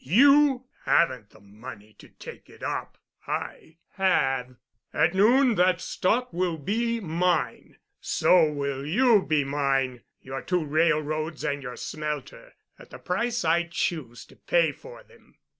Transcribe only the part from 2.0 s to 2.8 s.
take it